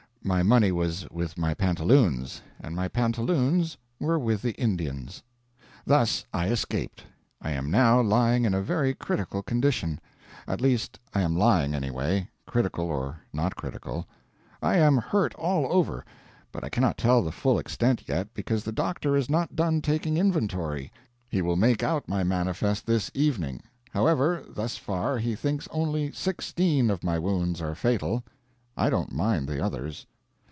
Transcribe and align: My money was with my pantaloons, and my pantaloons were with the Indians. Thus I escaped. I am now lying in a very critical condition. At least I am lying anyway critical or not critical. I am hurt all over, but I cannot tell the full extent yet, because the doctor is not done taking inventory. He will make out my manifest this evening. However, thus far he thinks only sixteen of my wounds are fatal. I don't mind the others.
My 0.23 0.43
money 0.43 0.71
was 0.71 1.09
with 1.09 1.35
my 1.35 1.55
pantaloons, 1.55 2.43
and 2.59 2.75
my 2.75 2.87
pantaloons 2.87 3.75
were 3.99 4.19
with 4.19 4.43
the 4.43 4.51
Indians. 4.51 5.23
Thus 5.83 6.25
I 6.31 6.49
escaped. 6.49 7.03
I 7.41 7.49
am 7.53 7.71
now 7.71 8.01
lying 8.01 8.45
in 8.45 8.53
a 8.53 8.61
very 8.61 8.93
critical 8.93 9.41
condition. 9.41 9.99
At 10.47 10.61
least 10.61 10.99
I 11.11 11.21
am 11.21 11.35
lying 11.35 11.73
anyway 11.73 12.29
critical 12.45 12.85
or 12.85 13.17
not 13.33 13.55
critical. 13.55 14.05
I 14.61 14.77
am 14.77 14.97
hurt 14.97 15.33
all 15.33 15.65
over, 15.73 16.05
but 16.51 16.63
I 16.63 16.69
cannot 16.69 16.99
tell 16.99 17.23
the 17.23 17.31
full 17.31 17.57
extent 17.57 18.03
yet, 18.07 18.31
because 18.35 18.63
the 18.63 18.71
doctor 18.71 19.15
is 19.17 19.27
not 19.27 19.55
done 19.55 19.81
taking 19.81 20.17
inventory. 20.17 20.93
He 21.29 21.41
will 21.41 21.55
make 21.55 21.81
out 21.81 22.07
my 22.07 22.23
manifest 22.23 22.85
this 22.85 23.09
evening. 23.15 23.63
However, 23.89 24.43
thus 24.47 24.77
far 24.77 25.17
he 25.17 25.33
thinks 25.33 25.67
only 25.71 26.11
sixteen 26.11 26.91
of 26.91 27.03
my 27.03 27.17
wounds 27.17 27.59
are 27.59 27.73
fatal. 27.73 28.23
I 28.77 28.89
don't 28.91 29.11
mind 29.11 29.47
the 29.49 29.61
others. 29.61 30.05